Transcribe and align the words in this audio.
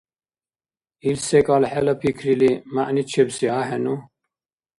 Ил 1.07 1.17
секӀал 1.27 1.63
хӀела 1.71 1.93
пикрили, 2.01 2.51
мягӀничебси 2.73 3.47
ахӀену? 3.59 3.95